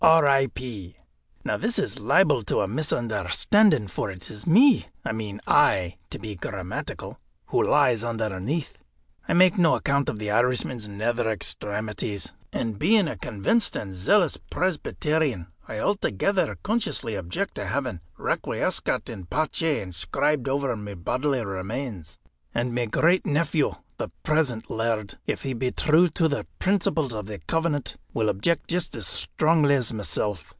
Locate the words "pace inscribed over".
19.27-20.75